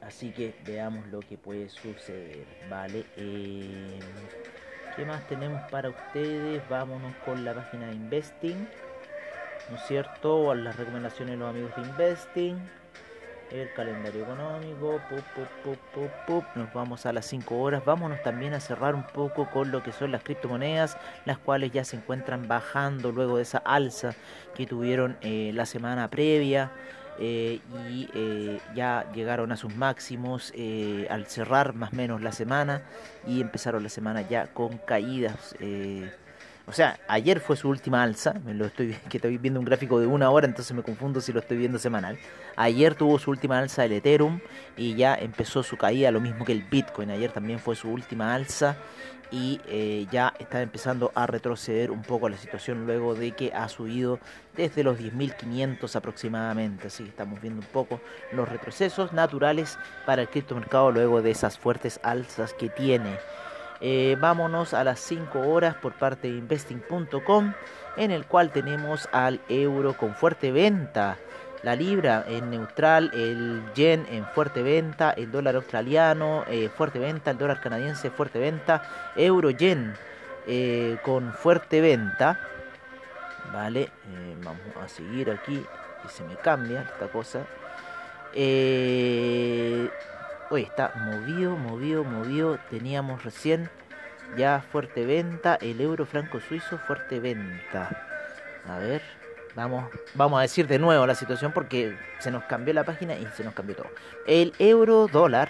Así 0.00 0.30
que 0.30 0.54
veamos 0.64 1.06
lo 1.08 1.20
que 1.20 1.36
puede 1.36 1.68
suceder. 1.68 2.46
Vale, 2.70 3.04
eh, 3.16 3.98
¿qué 4.98 5.06
más 5.06 5.24
tenemos 5.28 5.62
para 5.70 5.90
ustedes? 5.90 6.60
Vámonos 6.68 7.14
con 7.24 7.44
la 7.44 7.54
página 7.54 7.86
de 7.86 7.94
Investing. 7.94 8.68
¿No 9.70 9.76
es 9.76 9.82
cierto? 9.86 10.52
Las 10.56 10.76
recomendaciones 10.76 11.34
de 11.34 11.38
los 11.38 11.48
amigos 11.48 11.70
de 11.76 11.82
Investing 11.82 12.58
el 13.50 13.72
calendario 13.72 14.24
económico, 14.24 15.00
nos 16.54 16.72
vamos 16.74 17.06
a 17.06 17.12
las 17.12 17.26
5 17.26 17.58
horas, 17.58 17.84
vámonos 17.84 18.22
también 18.22 18.52
a 18.54 18.60
cerrar 18.60 18.94
un 18.94 19.04
poco 19.04 19.48
con 19.50 19.70
lo 19.70 19.82
que 19.82 19.92
son 19.92 20.12
las 20.12 20.22
criptomonedas, 20.22 20.98
las 21.24 21.38
cuales 21.38 21.72
ya 21.72 21.84
se 21.84 21.96
encuentran 21.96 22.46
bajando 22.46 23.12
luego 23.12 23.36
de 23.36 23.42
esa 23.44 23.58
alza 23.58 24.14
que 24.54 24.66
tuvieron 24.66 25.16
eh, 25.22 25.50
la 25.54 25.66
semana 25.66 26.10
previa. 26.10 26.70
Eh, 27.20 27.60
y 27.90 28.08
eh, 28.14 28.60
ya 28.74 29.10
llegaron 29.12 29.50
a 29.50 29.56
sus 29.56 29.74
máximos 29.74 30.52
al 31.10 31.26
cerrar 31.26 31.74
más 31.74 31.92
o 31.92 31.96
menos 31.96 32.22
la 32.22 32.32
semana 32.32 32.82
y 33.26 33.40
empezaron 33.40 33.82
la 33.82 33.88
semana 33.88 34.22
ya 34.22 34.46
con 34.46 34.78
caídas 34.78 35.54
o 36.68 36.72
sea, 36.72 37.00
ayer 37.08 37.40
fue 37.40 37.56
su 37.56 37.70
última 37.70 38.02
alza, 38.02 38.34
me 38.44 38.52
lo 38.52 38.66
estoy 38.66 38.94
que 39.08 39.16
estoy 39.16 39.38
viendo 39.38 39.58
un 39.58 39.64
gráfico 39.64 39.98
de 39.98 40.06
una 40.06 40.28
hora, 40.28 40.46
entonces 40.46 40.76
me 40.76 40.82
confundo 40.82 41.22
si 41.22 41.32
lo 41.32 41.40
estoy 41.40 41.56
viendo 41.56 41.78
semanal. 41.78 42.18
Ayer 42.56 42.94
tuvo 42.94 43.18
su 43.18 43.30
última 43.30 43.58
alza 43.58 43.86
el 43.86 43.92
Ethereum 43.92 44.40
y 44.76 44.94
ya 44.94 45.14
empezó 45.14 45.62
su 45.62 45.78
caída, 45.78 46.10
lo 46.10 46.20
mismo 46.20 46.44
que 46.44 46.52
el 46.52 46.62
Bitcoin. 46.62 47.10
Ayer 47.10 47.32
también 47.32 47.58
fue 47.58 47.74
su 47.74 47.88
última 47.88 48.34
alza 48.34 48.76
y 49.30 49.60
eh, 49.66 50.06
ya 50.10 50.32
está 50.38 50.62
empezando 50.62 51.12
a 51.14 51.26
retroceder 51.26 51.90
un 51.90 52.02
poco 52.02 52.28
la 52.28 52.36
situación 52.36 52.86
luego 52.86 53.14
de 53.14 53.32
que 53.32 53.52
ha 53.52 53.68
subido 53.68 54.18
desde 54.56 54.82
los 54.82 54.98
10.500 54.98 55.94
aproximadamente. 55.96 56.86
Así 56.86 57.04
que 57.04 57.10
estamos 57.10 57.40
viendo 57.40 57.60
un 57.60 57.66
poco 57.66 58.00
los 58.32 58.48
retrocesos 58.48 59.12
naturales 59.12 59.78
para 60.06 60.22
el 60.22 60.28
criptomercado 60.28 60.90
luego 60.90 61.22
de 61.22 61.30
esas 61.30 61.58
fuertes 61.58 62.00
alzas 62.02 62.54
que 62.54 62.68
tiene. 62.68 63.18
Eh, 63.80 64.16
vámonos 64.20 64.74
a 64.74 64.82
las 64.82 64.98
5 65.00 65.40
horas 65.40 65.76
por 65.76 65.92
parte 65.92 66.28
de 66.28 66.38
investing.com, 66.38 67.52
en 67.96 68.10
el 68.10 68.26
cual 68.26 68.50
tenemos 68.50 69.08
al 69.12 69.40
euro 69.48 69.96
con 69.96 70.14
fuerte 70.14 70.50
venta, 70.50 71.16
la 71.62 71.74
libra 71.74 72.24
en 72.28 72.50
neutral, 72.50 73.10
el 73.14 73.62
yen 73.74 74.06
en 74.10 74.24
fuerte 74.26 74.62
venta, 74.62 75.10
el 75.10 75.30
dólar 75.30 75.56
australiano 75.56 76.44
eh, 76.48 76.68
fuerte 76.68 76.98
venta, 76.98 77.30
el 77.30 77.38
dólar 77.38 77.60
canadiense 77.60 78.10
fuerte 78.10 78.38
venta, 78.38 78.82
euro 79.16 79.50
yen 79.50 79.94
eh, 80.46 80.98
con 81.02 81.32
fuerte 81.32 81.80
venta. 81.80 82.40
Vale, 83.52 83.90
vamos 84.44 84.60
a 84.82 84.88
seguir 84.88 85.30
aquí 85.30 85.64
y 86.04 86.08
se 86.08 86.22
me 86.24 86.36
cambia 86.36 86.82
esta 86.82 87.08
cosa. 87.08 87.40
Eh, 88.34 89.88
Hoy 90.50 90.62
está 90.62 90.92
movido, 90.96 91.56
movido, 91.56 92.04
movido. 92.04 92.58
Teníamos 92.70 93.22
recién 93.22 93.68
ya 94.38 94.64
fuerte 94.72 95.04
venta. 95.04 95.58
El 95.60 95.78
euro 95.82 96.06
franco 96.06 96.40
suizo, 96.40 96.78
fuerte 96.78 97.20
venta. 97.20 97.90
A 98.66 98.78
ver, 98.78 99.02
vamos, 99.58 99.90
vamos 100.14 100.38
a 100.38 100.42
decir 100.42 100.66
de 100.66 100.78
nuevo 100.78 101.06
la 101.06 101.14
situación 101.14 101.52
porque 101.52 101.96
se 102.20 102.30
nos 102.30 102.44
cambió 102.44 102.72
la 102.74 102.84
página 102.84 103.16
y 103.16 103.26
se 103.36 103.44
nos 103.44 103.54
cambió 103.54 103.76
todo. 103.76 103.88
El 104.26 104.52
euro 104.58 105.08
dólar, 105.08 105.48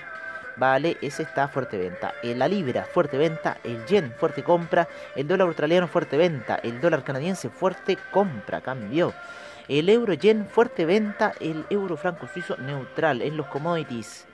vale, 0.57 0.97
ese 1.03 1.23
está 1.23 1.49
fuerte 1.49 1.77
venta. 1.77 2.15
La 2.23 2.49
libra, 2.49 2.85
fuerte 2.85 3.19
venta. 3.19 3.59
El 3.65 3.85
yen, 3.87 4.13
fuerte 4.19 4.43
compra. 4.43 4.89
El 5.17 5.29
dólar 5.29 5.49
australiano, 5.49 5.89
fuerte 5.89 6.17
venta. 6.17 6.57
El 6.57 6.81
dólar 6.81 7.05
canadiense, 7.05 7.51
fuerte 7.51 7.99
compra. 8.11 8.61
Cambió. 8.61 9.13
El 9.69 9.89
euro 9.89 10.15
yen, 10.15 10.47
fuerte 10.47 10.87
venta. 10.87 11.35
El 11.41 11.67
euro 11.69 11.97
franco 11.97 12.29
suizo, 12.33 12.57
neutral. 12.57 13.23
En 13.23 13.37
los 13.37 13.47
commodities 13.47 14.28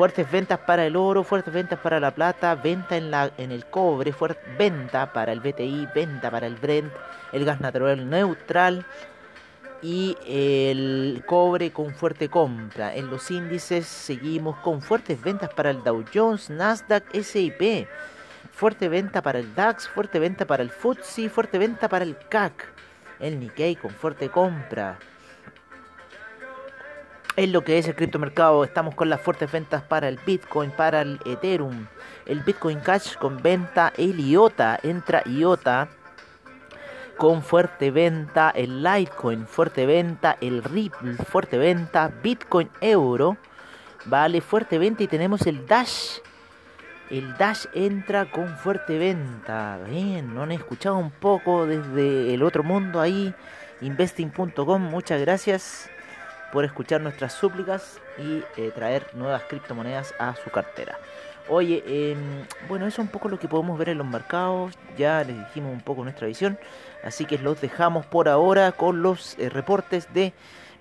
Fuertes 0.00 0.30
ventas 0.30 0.58
para 0.60 0.86
el 0.86 0.96
oro, 0.96 1.22
fuertes 1.24 1.52
ventas 1.52 1.78
para 1.78 2.00
la 2.00 2.10
plata, 2.14 2.54
venta 2.54 2.96
en, 2.96 3.10
la, 3.10 3.30
en 3.36 3.52
el 3.52 3.66
cobre, 3.66 4.14
fuerte, 4.14 4.40
venta 4.58 5.12
para 5.12 5.30
el 5.30 5.40
BTI, 5.40 5.88
venta 5.94 6.30
para 6.30 6.46
el 6.46 6.54
Brent, 6.54 6.90
el 7.32 7.44
gas 7.44 7.60
natural 7.60 8.08
neutral 8.08 8.86
y 9.82 10.16
el 10.26 11.22
cobre 11.26 11.70
con 11.72 11.92
fuerte 11.92 12.30
compra. 12.30 12.94
En 12.96 13.10
los 13.10 13.30
índices 13.30 13.84
seguimos 13.86 14.56
con 14.60 14.80
fuertes 14.80 15.20
ventas 15.20 15.52
para 15.52 15.68
el 15.68 15.84
Dow 15.84 16.02
Jones, 16.14 16.48
Nasdaq, 16.48 17.04
SIP. 17.12 17.86
Fuerte 18.52 18.88
venta 18.88 19.20
para 19.20 19.38
el 19.38 19.54
DAX, 19.54 19.86
fuerte 19.86 20.18
venta 20.18 20.46
para 20.46 20.62
el 20.62 20.70
FTSE, 20.70 21.28
fuerte 21.28 21.58
venta 21.58 21.90
para 21.90 22.06
el 22.06 22.16
CAC. 22.16 22.72
El 23.18 23.38
Nikkei 23.38 23.76
con 23.76 23.90
fuerte 23.90 24.30
compra 24.30 24.98
en 27.40 27.52
lo 27.52 27.64
que 27.64 27.78
es 27.78 27.88
el 27.88 27.94
criptomercado. 27.94 28.64
Estamos 28.64 28.94
con 28.94 29.08
las 29.08 29.22
fuertes 29.22 29.50
ventas 29.50 29.82
para 29.82 30.08
el 30.08 30.20
Bitcoin, 30.26 30.70
para 30.70 31.00
el 31.00 31.18
Ethereum, 31.24 31.86
el 32.26 32.40
Bitcoin 32.40 32.80
Cash 32.80 33.16
con 33.16 33.42
venta, 33.42 33.94
el 33.96 34.20
IOTA, 34.20 34.78
entra 34.82 35.22
IOTA 35.24 35.88
con 37.16 37.42
fuerte 37.42 37.90
venta, 37.90 38.50
el 38.50 38.82
Litecoin, 38.82 39.46
fuerte 39.46 39.86
venta, 39.86 40.36
el 40.42 40.62
Ripple, 40.62 41.14
fuerte 41.14 41.56
venta, 41.56 42.12
Bitcoin 42.22 42.68
Euro, 42.82 43.38
vale, 44.04 44.42
fuerte 44.42 44.78
venta 44.78 45.02
y 45.02 45.06
tenemos 45.06 45.46
el 45.46 45.66
Dash. 45.66 46.18
El 47.08 47.36
Dash 47.38 47.64
entra 47.72 48.30
con 48.30 48.56
fuerte 48.58 48.98
venta. 48.98 49.78
Bien, 49.88 50.34
no 50.34 50.42
han 50.42 50.52
escuchado 50.52 50.98
un 50.98 51.10
poco 51.10 51.66
desde 51.66 52.34
el 52.34 52.42
otro 52.42 52.62
mundo 52.62 53.00
ahí. 53.00 53.34
Investing.com, 53.80 54.82
muchas 54.82 55.20
gracias 55.22 55.90
por 56.52 56.64
escuchar 56.64 57.00
nuestras 57.00 57.32
súplicas 57.32 58.00
y 58.18 58.42
eh, 58.56 58.70
traer 58.74 59.06
nuevas 59.14 59.42
criptomonedas 59.48 60.14
a 60.18 60.34
su 60.36 60.50
cartera. 60.50 60.98
Oye, 61.48 61.82
em, 61.86 62.46
bueno, 62.68 62.86
eso 62.86 63.02
es 63.02 63.06
un 63.06 63.12
poco 63.12 63.28
lo 63.28 63.38
que 63.38 63.48
podemos 63.48 63.76
ver 63.78 63.88
en 63.88 63.98
los 63.98 64.06
mercados. 64.06 64.74
Ya 64.96 65.24
les 65.24 65.36
dijimos 65.36 65.72
un 65.72 65.80
poco 65.80 66.04
nuestra 66.04 66.26
visión. 66.26 66.58
Así 67.02 67.24
que 67.24 67.38
los 67.38 67.60
dejamos 67.60 68.06
por 68.06 68.28
ahora 68.28 68.72
con 68.72 69.02
los 69.02 69.36
eh, 69.38 69.48
reportes 69.48 70.12
de 70.12 70.32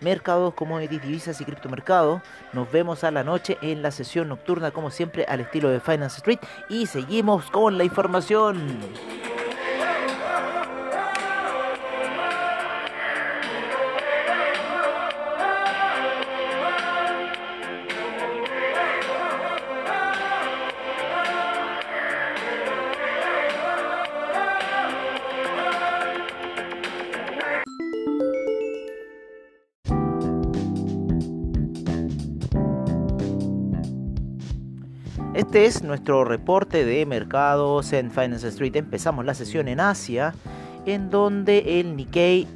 mercados, 0.01 0.53
commodities, 0.53 1.01
divisas 1.01 1.41
y 1.41 1.45
criptomercados. 1.45 2.21
Nos 2.53 2.71
vemos 2.71 3.03
a 3.03 3.11
la 3.11 3.23
noche 3.23 3.57
en 3.61 3.81
la 3.81 3.91
sesión 3.91 4.29
nocturna, 4.29 4.71
como 4.71 4.91
siempre, 4.91 5.25
al 5.27 5.39
estilo 5.39 5.69
de 5.69 5.79
Finance 5.79 6.17
Street. 6.17 6.39
Y 6.69 6.85
seguimos 6.85 7.49
con 7.49 7.77
la 7.77 7.83
información. 7.83 8.77
Este 35.50 35.65
es 35.65 35.82
nuestro 35.82 36.25
reporte 36.25 36.86
de 36.86 37.03
mercados 37.08 37.91
en 37.94 38.12
Finance 38.12 38.50
Street. 38.50 38.75
Empezamos 38.75 39.25
la 39.25 39.34
sesión 39.34 39.68
en 39.68 39.79
Asia, 39.79 40.36
en 40.86 41.10
donde 41.10 41.79
el 41.79 41.96
Nikkei 41.96 42.48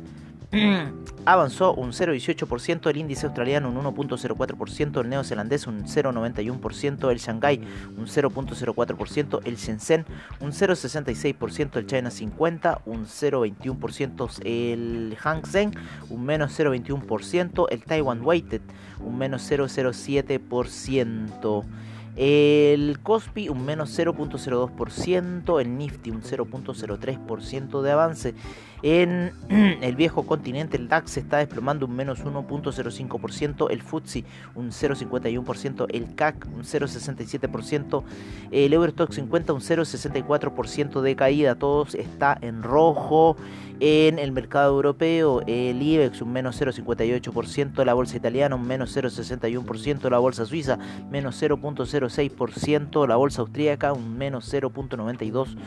avanzó 1.26 1.74
un 1.74 1.92
0,18%, 1.92 2.88
el 2.92 2.98
índice 2.98 3.26
australiano 3.26 3.70
un 3.70 3.84
1,04%, 3.84 5.02
el 5.02 5.10
neozelandés 5.10 5.66
un 5.66 5.86
0,91%, 5.86 7.10
el 7.10 7.18
Shanghai 7.18 7.60
un 7.98 8.06
0,04%, 8.06 9.40
el 9.44 9.56
Shenzhen 9.56 10.06
un 10.40 10.52
0,66%, 10.52 11.78
el 11.78 11.88
China 11.88 12.12
50 12.12 12.82
un 12.86 13.08
0,21%, 13.08 14.40
el 14.46 15.18
Hang 15.20 15.44
Seng 15.48 15.72
un 16.12 16.24
menos 16.24 16.60
0,21%, 16.60 17.66
el 17.72 17.84
Taiwan 17.86 18.24
Weighted 18.24 18.62
un 19.04 19.18
menos 19.18 19.52
0,07%. 19.52 21.66
El 22.16 23.00
Cospi 23.02 23.50
un 23.50 23.66
menos 23.66 23.98
0.02%, 23.98 25.60
el 25.60 25.78
Nifty 25.78 26.12
un 26.12 26.22
0.03% 26.22 27.82
de 27.82 27.92
avance. 27.92 28.36
En 28.84 29.32
el 29.82 29.96
viejo 29.96 30.24
continente 30.24 30.76
el 30.76 30.90
DAX 30.90 31.16
está 31.16 31.38
desplomando 31.38 31.86
un 31.86 31.96
menos 31.96 32.24
1.05%, 32.24 33.68
el 33.72 33.82
FTSE 33.82 34.26
un 34.56 34.72
0.51%, 34.72 35.88
el 35.90 36.14
CAC 36.16 36.46
un 36.54 36.64
0.67%, 36.64 38.04
el 38.52 38.74
Eurostock 38.74 39.14
50 39.14 39.54
un 39.54 39.62
0.64% 39.62 41.02
de 41.02 41.16
caída, 41.16 41.56
todos 41.56 41.96
está 41.96 42.38
en 42.42 42.62
rojo. 42.62 43.38
En 43.80 44.20
el 44.20 44.32
mercado 44.32 44.76
europeo 44.76 45.42
el 45.48 45.82
IBEX 45.82 46.22
un 46.22 46.32
menos 46.32 46.62
0.58%, 46.62 47.84
la 47.84 47.94
bolsa 47.94 48.18
italiana 48.18 48.56
un 48.56 48.68
menos 48.68 48.96
0.61%, 48.96 50.10
la 50.10 50.20
bolsa 50.20 50.46
suiza 50.46 50.78
menos 51.10 51.42
0.06%, 51.42 53.08
la 53.08 53.16
bolsa 53.16 53.42
austríaca 53.42 53.94
un 53.94 54.18
menos 54.18 54.54
0.92%. 54.54 55.58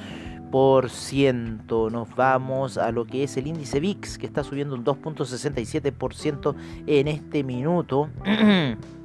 Nos 1.91 2.15
vamos 2.17 2.79
a 2.79 2.91
lo 2.93 3.05
que 3.07 3.25
es 3.25 3.37
el 3.37 3.47
índice 3.47 3.81
VIX, 3.81 4.19
que 4.19 4.27
está 4.27 4.45
subiendo 4.45 4.75
un 4.75 4.85
2.67% 4.85 6.55
en 6.87 7.09
este 7.09 7.43
minuto. 7.45 8.09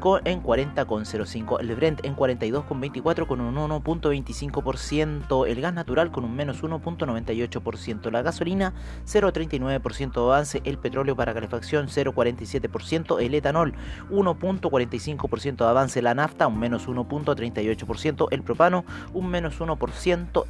con, 0.00 0.26
en 0.26 0.42
40,05. 0.42 1.60
El 1.60 1.76
Brent 1.76 2.04
en 2.04 2.16
42,24 2.16 3.28
con 3.28 3.40
un 3.40 3.54
1.25%. 3.54 5.46
El 5.46 5.60
gas 5.60 5.72
natural 5.72 6.10
con 6.10 6.24
un 6.24 6.34
menos 6.34 6.64
1.98%. 6.64 8.10
La 8.10 8.22
gasolina 8.22 8.74
0.39% 9.06 10.14
de 10.14 10.20
avance. 10.20 10.62
El 10.64 10.78
petróleo 10.78 11.14
para 11.14 11.32
calefacción 11.32 11.86
0.47%. 11.86 13.20
El 13.20 13.36
etanol 13.36 13.72
1.45% 14.10 15.58
de 15.58 15.64
avance. 15.64 16.02
La 16.02 16.14
nafta 16.14 16.48
un 16.48 16.58
menos 16.58 16.88
1.38%. 16.88 18.26
El 18.32 18.42
propano 18.42 18.84
un 19.14 19.28
menos 19.28 19.60
1% 19.60 19.91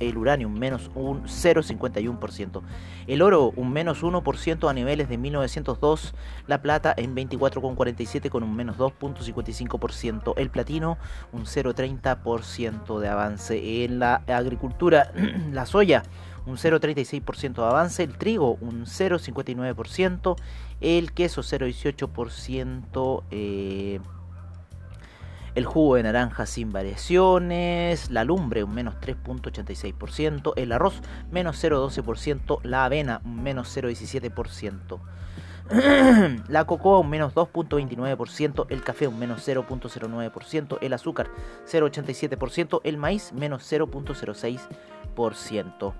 el 0.00 0.16
uranio 0.16 0.49
un 0.49 0.58
menos 0.58 0.90
un 0.94 1.25
0,51%, 1.25 2.62
el 3.06 3.22
oro 3.22 3.52
un 3.56 3.72
menos 3.72 4.02
1% 4.02 4.70
a 4.70 4.72
niveles 4.72 5.08
de 5.08 5.18
1902, 5.18 6.14
la 6.46 6.62
plata 6.62 6.95
en 6.97 7.14
24,47 7.14 8.30
con 8.30 8.43
un 8.43 8.54
menos 8.56 8.78
2,55%, 8.78 10.34
el 10.36 10.50
platino 10.50 10.99
un 11.32 11.45
0,30% 11.45 12.99
de 12.99 13.08
avance. 13.08 13.84
En 13.84 13.99
la 13.99 14.23
agricultura, 14.26 15.12
la 15.52 15.67
soya 15.67 16.02
un 16.47 16.56
0,36% 16.56 17.54
de 17.54 17.64
avance, 17.64 18.02
el 18.02 18.17
trigo 18.17 18.56
un 18.60 18.86
0,59%, 18.86 20.36
el 20.80 21.12
queso 21.12 21.43
0,18%, 21.43 23.23
eh, 23.30 24.00
el 25.54 25.67
jugo 25.67 25.97
de 25.97 26.04
naranja 26.04 26.47
sin 26.47 26.73
variaciones, 26.73 28.10
la 28.10 28.25
lumbre 28.25 28.65
un 28.65 28.75
menos 28.75 28.95
3.86%, 29.00 30.54
el 30.56 30.73
arroz 30.73 31.02
menos 31.30 31.62
0.12%, 31.62 32.60
la 32.62 32.86
avena 32.86 33.21
un 33.25 33.43
menos 33.43 33.76
0.17%. 33.76 35.00
la 36.49 36.65
cocoa 36.65 36.99
un 36.99 37.08
menos 37.08 37.34
2.29%, 37.34 38.67
el 38.69 38.82
café 38.82 39.06
un 39.06 39.19
menos 39.19 39.47
0.09%, 39.47 40.78
el 40.80 40.93
azúcar 40.93 41.28
0.87%, 41.67 42.80
el 42.84 42.97
maíz 42.97 43.32
menos 43.32 43.71
0.06%. 43.71 45.93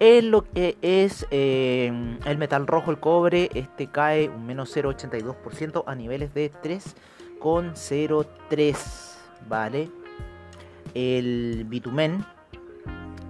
En 0.00 0.32
lo 0.32 0.42
que 0.42 0.76
es 0.82 1.24
eh, 1.30 2.18
el 2.24 2.36
metal 2.36 2.66
rojo, 2.66 2.90
el 2.90 2.98
cobre, 2.98 3.48
este 3.54 3.86
cae 3.86 4.28
un 4.28 4.44
menos 4.44 4.76
0.82% 4.76 5.84
a 5.86 5.94
niveles 5.94 6.34
de 6.34 6.48
3 6.48 6.96
con 7.44 7.74
0,3, 7.74 8.74
¿vale? 9.46 9.90
El 10.94 11.66
bitumen 11.68 12.24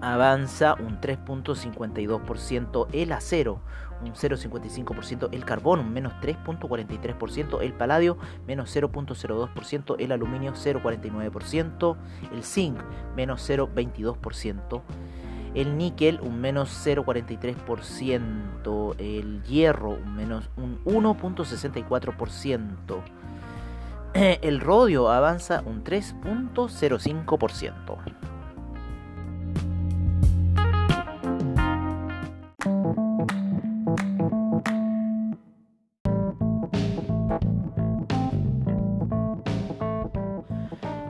avanza 0.01 0.75
un 0.75 1.01
3.52%, 1.01 2.87
el 2.93 3.11
acero 3.11 3.59
un 4.01 4.13
0.55%, 4.13 5.31
el 5.33 5.45
carbón 5.45 5.81
un 5.81 5.93
menos 5.93 6.13
3.43%, 6.23 7.61
el 7.61 7.73
paladio 7.73 8.17
menos 8.47 8.73
0.02%, 8.77 9.97
el 9.99 10.13
aluminio 10.13 10.53
0.49%, 10.53 11.97
el 12.33 12.45
zinc 12.45 12.79
menos 13.17 13.51
0.22%, 13.51 14.83
el 15.57 15.77
níquel 15.77 16.21
un 16.21 16.41
menos 16.41 16.71
0.43%, 16.87 18.95
el 19.01 19.43
hierro 19.43 19.91
un 19.91 20.15
menos 20.15 20.51
un 20.57 20.79
1.64%, 20.85 23.24
el 24.43 24.61
rodio 24.61 25.11
avanza 25.11 25.65
un 25.67 25.83
3.05%. 25.83 27.99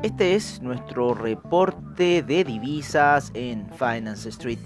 Este 0.03 0.35
es 0.35 0.63
nuestro 0.63 1.13
reporte 1.15 2.23
de 2.23 2.45
divisas 2.45 3.31
en 3.35 3.69
Finance 3.71 4.29
Street. 4.29 4.59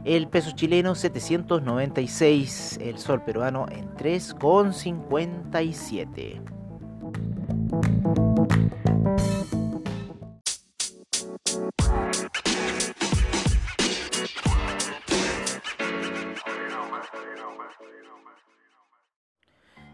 el 0.04 0.28
peso 0.28 0.50
chileno 0.52 0.94
796, 0.94 2.78
el 2.80 2.98
sol 2.98 3.22
peruano 3.22 3.66
en 3.70 3.90
3,57. 3.94 6.40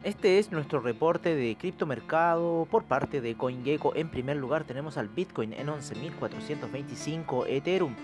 Este 0.04 0.38
es 0.38 0.52
nuestro 0.52 0.78
reporte 0.78 1.34
de 1.34 1.56
criptomercado 1.56 2.68
por 2.70 2.84
parte 2.84 3.20
de 3.20 3.36
CoinGecko. 3.36 3.96
En 3.96 4.08
primer 4.08 4.36
lugar 4.36 4.62
tenemos 4.62 4.98
al 4.98 5.08
Bitcoin 5.08 5.52
en 5.52 5.66
11.425, 5.66 7.44
Ethereum 7.48 7.96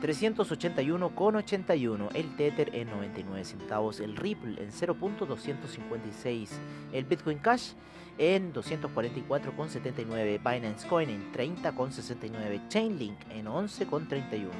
381,81, 0.00 2.08
el 2.14 2.36
Tether 2.36 2.74
en 2.74 2.88
99 2.90 3.44
centavos, 3.44 4.00
el 4.00 4.16
Ripple 4.16 4.62
en 4.62 4.70
0.256, 4.70 6.48
el 6.92 7.04
Bitcoin 7.04 7.38
Cash 7.38 7.72
en 8.18 8.52
244,79, 8.52 10.38
Binance 10.38 10.86
Coin 10.88 11.10
en 11.10 11.32
30,69, 11.32 12.68
Chainlink 12.68 13.18
en 13.30 13.46
11,31, 13.46 14.50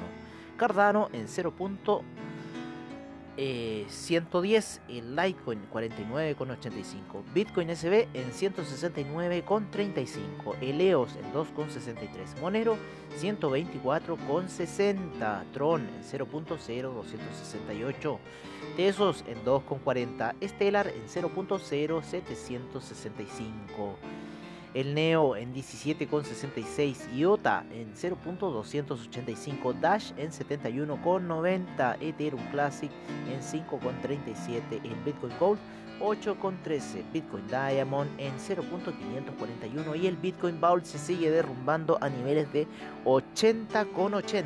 Cardano 0.57 1.09
en 1.13 1.27
0. 1.27 1.53
110 3.39 4.81
el 4.89 5.15
Litecoin 5.15 5.61
49,85, 5.71 7.23
Bitcoin 7.33 7.73
SB 7.73 8.09
en 8.13 8.31
169,35, 8.31 10.57
el 10.59 10.81
EOS 10.81 11.15
en 11.15 11.31
2,63, 11.31 12.41
Monero 12.41 12.77
124,60, 13.21 15.43
Tron 15.53 15.87
en 15.87 16.03
0.0268, 16.03 18.19
Tesos 18.75 19.23
en 19.27 19.41
2,40, 19.45 20.35
Stellar 20.45 20.87
en 20.87 21.07
0.0765 21.07 23.95
el 24.73 24.93
Neo 24.93 25.35
en 25.35 25.53
17,66, 25.53 27.11
IOTA 27.13 27.65
en 27.71 27.93
0.285, 27.93 29.79
Dash 29.79 30.11
en 30.17 30.31
71,90, 30.31 31.97
Ethereum 32.01 32.43
Classic 32.51 32.91
en 33.31 33.41
5,37, 33.41 34.61
el 34.83 34.95
Bitcoin 35.05 35.33
Gold 35.39 35.59
8,13, 35.99 37.03
Bitcoin 37.11 37.45
Diamond 37.47 38.09
en 38.17 38.33
0.541 38.37 40.01
y 40.01 40.07
el 40.07 40.15
Bitcoin 40.17 40.59
Vault 40.59 40.85
se 40.85 40.97
sigue 40.97 41.29
derrumbando 41.29 41.97
a 42.01 42.09
niveles 42.09 42.51
de 42.53 42.67
80,80. 43.05 44.45